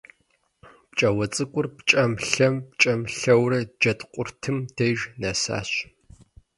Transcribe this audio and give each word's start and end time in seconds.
ПкӀауэ 0.89 1.25
цӀыкӀур 1.33 1.67
пкӀэм-лъэм, 1.75 2.55
пкӀэм-лъэурэ 2.69 3.59
Джэд 3.79 3.99
къуртым 4.11 4.57
деж 4.75 4.99
нэсащ. 5.21 5.69